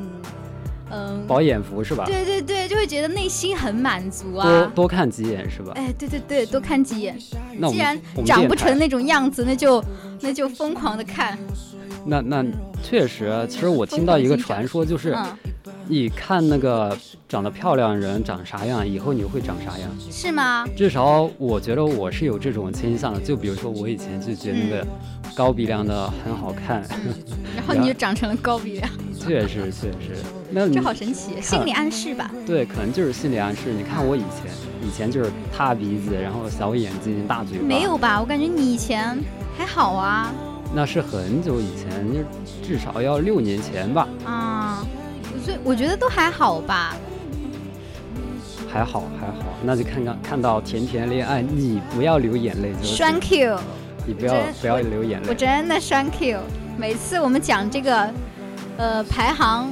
[0.92, 2.06] 嗯，饱眼福是吧？
[2.06, 4.46] 对对对，就会觉得内心很满足啊。
[4.46, 5.72] 多多看几眼是吧？
[5.76, 7.18] 哎，对对对，多看几眼。
[7.58, 9.84] 那既然长不成那种样子，那就
[10.22, 11.38] 那就疯狂的看。
[12.06, 12.44] 那那
[12.82, 15.26] 确实啊，其实我听到一个传说，就是嗯，
[15.88, 19.90] 你看那个长得漂亮的人长啥样，以后你会长啥样。
[20.10, 20.66] 是吗？
[20.76, 23.20] 至少我觉得我是有这种倾向的。
[23.20, 24.88] 就比如说我以前就觉得那个
[25.36, 26.82] 高鼻梁的很好看，
[27.56, 28.90] 然后你就长成了高鼻梁。
[29.20, 30.16] 确实确实。
[30.74, 32.32] 这好神奇，心理暗示吧？
[32.46, 33.72] 对，可能就是心理暗示。
[33.72, 37.66] 你看我以前，以前就是塌鼻子，然后小眼睛、大嘴巴。
[37.66, 38.20] 没有吧？
[38.20, 39.18] 我感觉你以前
[39.58, 40.34] 还好啊。
[40.74, 42.20] 那是很久以前，就
[42.68, 44.08] 至少要六年前吧。
[44.26, 44.86] 啊，
[45.44, 46.96] 所以我觉得都还好吧。
[48.72, 52.98] 还好还好，那就看看看到甜甜恋爱，你不要流眼泪就行。
[52.98, 53.60] Thank you，
[54.06, 55.34] 你不要不要流眼泪我。
[55.34, 56.40] 真的 Thank you。
[56.78, 58.14] 每次我们讲这个，
[58.78, 59.72] 呃，排行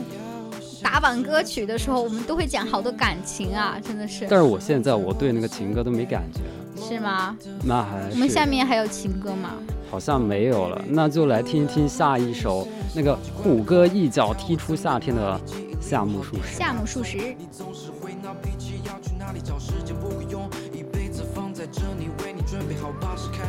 [0.82, 7.38] 打榜歌曲的时候，我们都会讲好多感情啊，真的是，但是我现在我对那个情歌都没感觉了，是吗？
[7.64, 9.54] 那还我们下面还有情歌吗？
[9.90, 15.40] 好像没有了，那就来听一听下一首那个虎哥一脚踢出夏天的
[15.80, 16.58] 夏目漱石。
[16.58, 17.18] 夏目漱石。
[17.52, 19.96] 总是会闹脾气，要去哪里找时间？
[19.96, 22.92] 不用一辈子放在这里，为你准备好
[23.32, 23.44] 开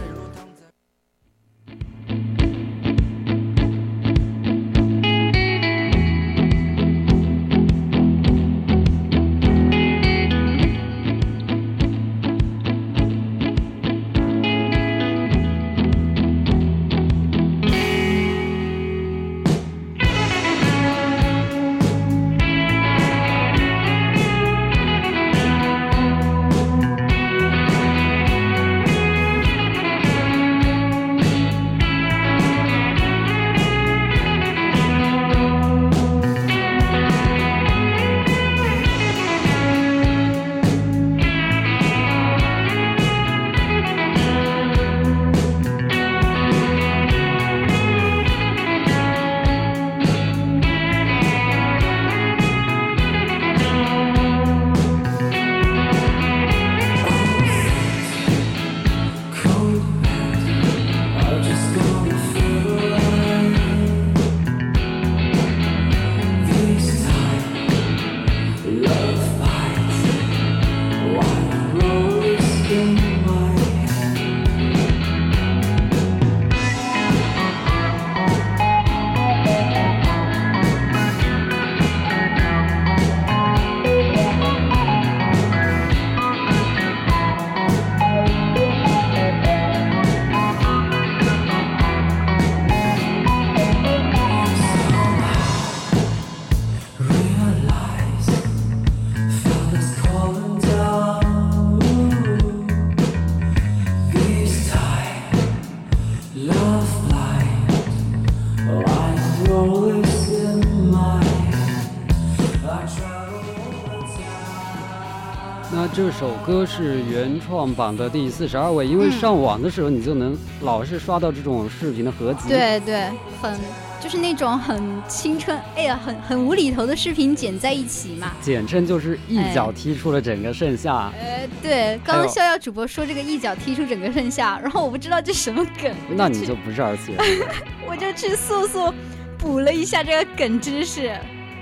[116.48, 123.10] 歌是原创榜的第四十二位，因为嗯上网的时候你就能老是刷到这种视频的合集。，对对，
[123.42, 123.54] 很
[124.00, 128.32] 就是那种很青春，哎呀，很很无厘头的视频剪在一起嘛。
[128.40, 131.12] 简称就是一脚踢出了整个盛夏。
[131.20, 137.20] 呃，对，刚刚逍遥主播说这个一脚踢出整个盛夏，然后我不知道这什么梗， 那你就不是二次元，
[137.86, 138.90] 我就去速速
[139.36, 141.12] 补了一下这个梗知识。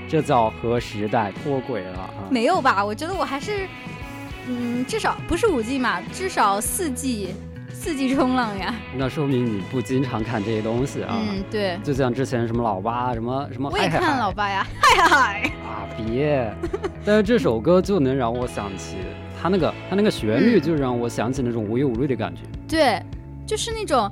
[0.08, 2.08] 这叫和时代脱轨了啊！
[2.30, 2.84] 没有吧？
[2.84, 3.66] 我觉得我还是，
[4.48, 7.34] 嗯，至少不是五 G 嘛，至少四 G，
[7.72, 8.74] 四 G 冲浪呀。
[8.96, 11.18] 那说明你不经常看这些东西啊。
[11.18, 15.52] 嗯，对，就像之前什么老八什么什么我也看老八呀，嗨嗨。
[15.64, 16.52] 啊，别！
[17.04, 18.96] 但是这首歌就能让我想起
[19.40, 23.02] 他那个他那个旋律，嗯就让我想起那种无忧无虑的感觉，对，
[23.46, 24.10] 就是那种，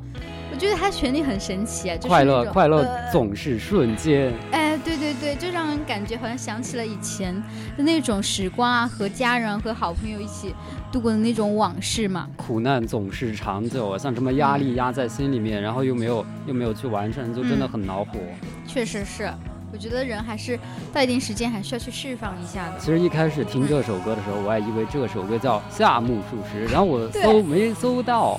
[0.53, 4.33] 我觉得它旋律很神奇啊，就是快乐快乐呃总是瞬间。
[4.53, 7.35] 哎，对对对，就让人感觉好像想起了以前
[7.77, 10.55] 的那种时光啊，和家人和好朋友一起
[10.93, 12.29] 度过的那种往事嘛。
[12.37, 18.21] 苦难总是长久啊，像什么压力压在心里面，然后又没有又没有去完成，就真的嗯很恼火。
[18.69, 19.29] 确实是，
[19.73, 20.57] 我觉得人还是
[20.93, 22.79] 到一定时间还是要去释放一下的。
[22.79, 28.39] 其实一开始听这首歌的时候，我还以为这首歌叫《夏目漱石》，然后我搜没搜到。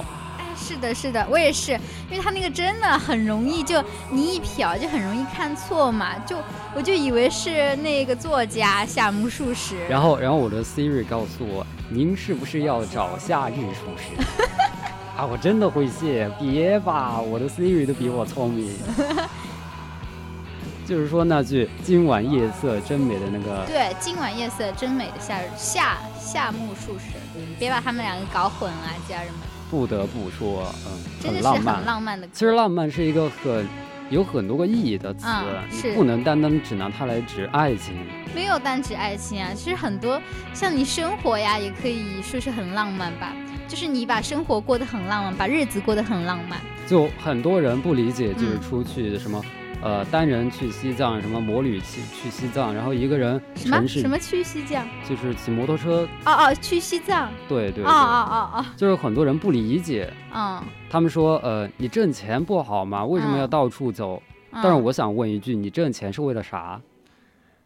[0.56, 1.74] 哎，是的，是的，我也是，
[2.10, 6.38] 因为他那个真的很容易，就你一瞟就很容易看错嘛，就
[6.74, 9.76] 我就以为是那个作家夏目漱石。
[9.90, 14.16] 然后，然后我的 Siri 告诉我，您是不是要找夏日漱石？
[15.18, 18.74] 啊，我真的会谢，别吧，我的 Siri 都比我聪明。
[20.88, 27.18] 就是说那句“今晚夜色真美”的那个，对，今晚夜色真美的夏日夏夏目漱石，
[27.58, 28.78] 别把他们两个搞混了，
[29.10, 29.42] 家人们，
[29.76, 31.76] 不得不说，嗯，真的是浪漫。
[31.76, 32.26] 很浪漫的。
[32.32, 33.68] 其实浪漫是一个很
[34.10, 37.94] 有很多个意义的词，嗯是你不能单单只拿它来指爱情。
[38.34, 40.22] 没有单指爱情啊，其实很多
[40.54, 43.34] 像你生活呀，也可以说是很浪漫吧。
[43.68, 46.58] 就是你把生活过得很浪漫，把日子过得很浪漫。
[46.88, 49.44] 就很多人不理解，就是嗯出去什么
[49.82, 54.88] 呃单人去西藏，什么摩旅去去西藏，然后一个人什么什么去西藏？
[55.08, 57.32] 就是骑摩托车，哦哦，去西藏。
[57.48, 60.64] 对对对，哦哦哦就是很多人不理解，哦，嗯。
[60.90, 63.06] 他们说呃你挣钱不好吗？
[63.06, 64.22] 为什么要嗯到处走？
[64.52, 66.80] 嗯但是我想问一句，你挣钱是为了啥？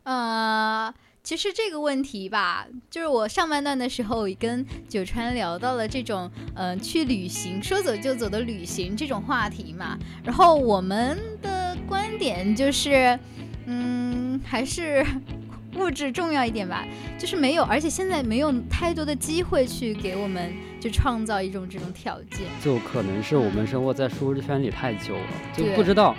[0.04, 0.92] 呃，
[1.22, 9.96] 其实这个问题吧，就是我上半段的时候也跟九川聊到了这种，嗯、去旅行，说走就走的旅行这种话题嘛。
[10.24, 11.59] 然后我们的
[11.90, 13.18] 观点就是，
[13.66, 15.04] 嗯，还是
[15.76, 16.86] 物质重要一点吧，
[17.18, 22.42] 就是没有，而且现在没有太多的机会去给我们就创造一种这种条件。
[22.64, 25.22] 就可能是我们生活在舒适圈里太久了，
[25.56, 26.16] 就不知道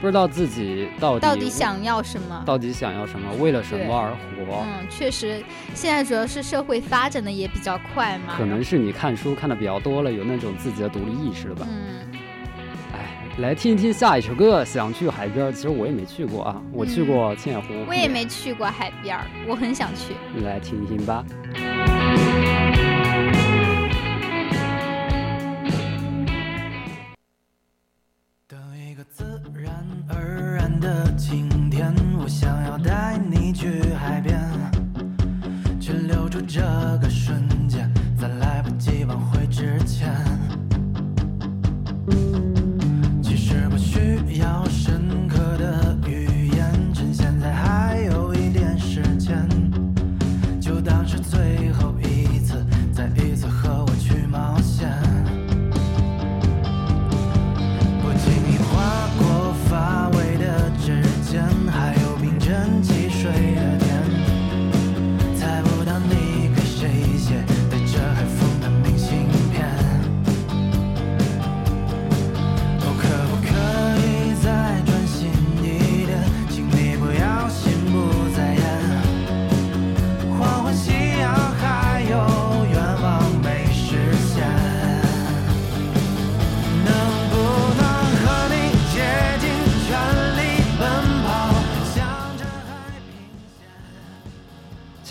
[0.00, 2.42] 不知道自己到底到底想要什么？
[2.44, 4.64] 到底想要什么，为了什么而活。
[4.64, 5.42] 嗯，确实，
[5.74, 8.34] 现在主要是社会发展的也比较快嘛。
[8.36, 11.66] 可能是你看书看的比较多了，有那种自己的独立意识了吧？
[11.68, 12.11] 嗯，哎，
[13.38, 15.52] 来听一听下一首歌，想去海边。
[15.52, 17.68] 其实我也没去过啊，我去过青海湖。
[17.72, 19.18] 嗯我也没去过海边，
[19.48, 20.14] 我很想去。
[20.42, 21.24] 来听一听吧。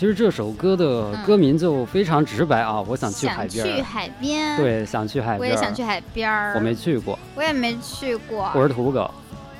[0.02, 3.64] 其实这首歌的歌名就非常直白啊，我想去海边。
[3.64, 5.38] 想去海边。，对，想去海边。
[5.38, 5.84] 我也想去。
[5.84, 6.54] 海边儿。
[6.56, 8.50] 我没，去过，我也没去过。
[8.52, 9.08] 我是土狗，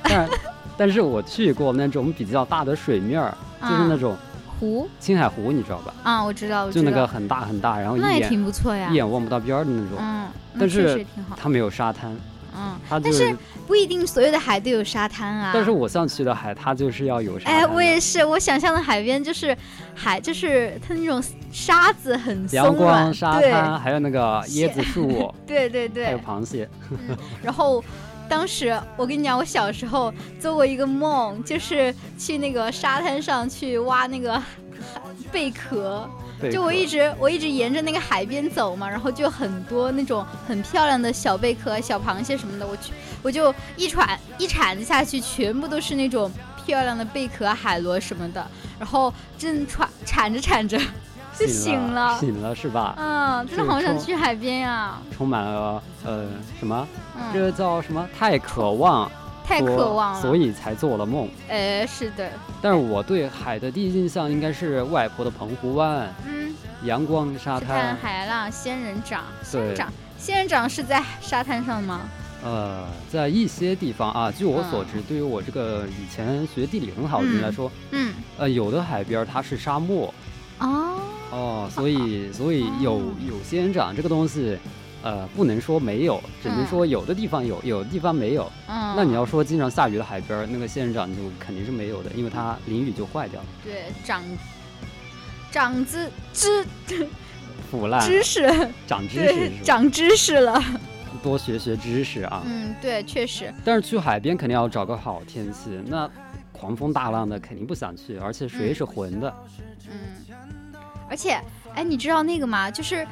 [0.03, 0.29] 但
[0.75, 4.17] 但是我去过那种比较大的水面儿，就是那种
[4.59, 5.93] 湖青海湖，你知道吧？
[6.03, 6.83] 啊，我知道，我知道。
[6.83, 8.89] 就那个很大很大，然后一那也眼挺不错呀。
[8.91, 9.97] 一眼望不到边儿的那种。
[9.97, 11.37] 嗯，那但确实是也挺好。
[11.39, 12.13] 它没有沙滩，
[12.55, 13.37] 嗯，它就是但是
[13.67, 15.51] 不一定所有的海都有沙滩啊。
[15.53, 19.55] 但是我想去的海，它就是要有沙滩哎，我也是，我想象的海边就是
[19.95, 26.19] 海，就是它那种沙子很松阳光、软，沙滩，还有那个 椰子树，对对对还有。
[26.19, 26.69] 螃蟹。
[27.41, 27.83] 然后
[28.29, 34.41] 当时我跟你讲，我小时候做过一个梦，就是去那个沙滩上去挖那个
[35.31, 36.09] 贝壳。
[36.43, 42.91] 贝就我一直我一直沿着那个海边走嘛，然后就很多那种很漂亮的小贝壳、小螃蟹什么的，我去
[43.21, 46.31] 我就一铲一铲子下去，全部都是那种
[46.65, 48.45] 漂亮的贝壳、海螺什么的，
[48.77, 50.77] 然后正铲铲着铲着
[51.37, 52.19] 就醒了。
[52.19, 52.93] 醒了是吧？
[52.97, 56.27] 嗯，真的好想去海边呀、充满了呃
[56.59, 56.87] 什么？
[57.33, 58.07] 这嗯，个叫什么？
[58.17, 59.09] 太渴望，
[59.43, 60.21] 太渴望了。
[60.21, 61.29] 所以才做了梦。
[61.49, 62.29] 哎，是的，
[62.61, 67.95] 但是我对海的第一印象应该是外婆的澎湖湾，嗯，阳光沙滩。
[67.97, 72.01] 海浪、仙人掌，仙人对掌，仙人掌是在沙滩上吗？
[72.43, 80.13] 呃，在一些地方啊，据我所嗯知，对于我这个以前学地理很好的人来说，嗯，呃，有的海边儿它是沙漠
[80.59, 80.99] 哦，
[81.31, 84.57] 哦，所以所以有有仙人掌这个东西。
[85.03, 88.51] 呃，不能说没有，只能嗯说有的地方有，有的地方没有。
[88.67, 94.23] 嗯，那你要说经常下雨的海边儿，那个仙人掌就肯定是没有的，因为它淋雨就坏掉了，对长
[95.51, 96.65] 长知知
[97.69, 98.49] 腐烂，知识，
[98.87, 99.51] 长知识？
[99.63, 100.63] 长知识了。
[101.21, 102.43] 多学学知识啊。
[102.45, 106.09] 嗯，对，确实，但是去海边肯定要找个好天气，那
[106.51, 109.33] 狂风大浪的肯定不想去，而且水嗯是浑的。
[109.89, 109.97] 嗯，
[111.09, 111.39] 而且，
[111.75, 112.69] 哎，你知道那个吗？
[112.69, 113.07] 就是，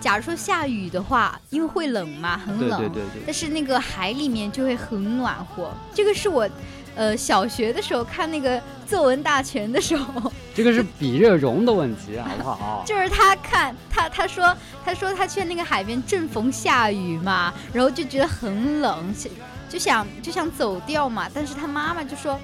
[0.00, 5.70] 假如说下雨的话，因为会冷嘛，很冷，对对对对，但是那个海里面就会很暖和。
[5.94, 6.48] 这个是我，
[6.94, 12.84] 呃，小学的时候看那个作文大全的时候，这个是比热容的问题，好不好？
[12.86, 19.30] 就是他看他他说他说他去那个海边正逢下雨嘛，然后就觉得很冷，就
[19.68, 22.38] 就想就想走掉嘛，但是他妈妈就说。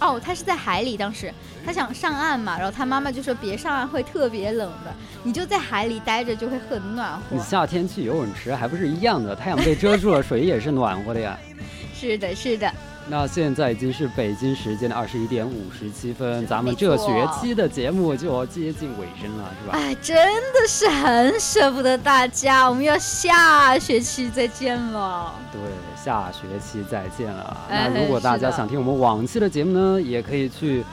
[0.00, 1.32] 哦，他是在海里，当时
[1.64, 7.40] 他想上岸嘛，然后他妈妈就说别上岸会特别冷的，你就在海里待着就会很暖和你。
[7.40, 11.38] 夏天去游泳池还不是一样的，太阳被遮住了，水也是暖和的呀。
[11.94, 12.72] 是的，是的，
[13.10, 19.76] 那现在已经是北京时间的二十一点五十七分，咱们这学期的节目就要接近尾声了，是吧？
[19.76, 20.16] 哎，真
[20.52, 25.34] 的是很舍不得大家，我们要下学期再见了。
[25.50, 25.60] 对，
[26.00, 27.56] 下学期再见了。
[27.68, 30.84] 哎那如果大家想听我们往期的节目呢，也可以去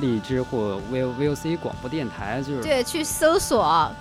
[0.00, 3.92] 荔枝或 V V O C 广播电台，就是对，去搜索，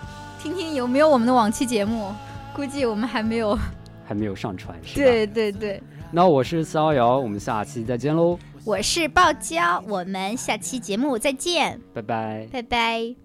[0.41, 2.13] 听听有没有我们的往期节目。
[2.53, 3.59] 估计我们还没有。
[4.07, 5.03] 还没有上传，是吧？。
[5.03, 5.83] 对对对，
[6.15, 12.47] 那我是逍遥，我们下期再见喽，我是爆椒，我们下期节目再见，拜拜。
[12.53, 13.24] 拜拜。